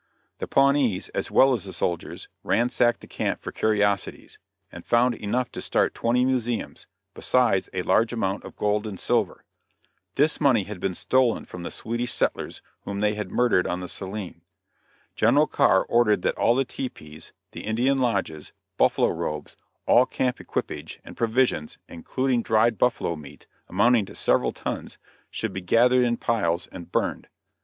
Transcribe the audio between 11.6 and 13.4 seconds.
the Swedish settlers whom they had